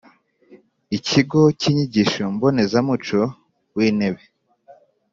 [0.97, 3.19] Ikigo cy Inyigisho Mbonezamuco
[3.75, 4.23] wintebe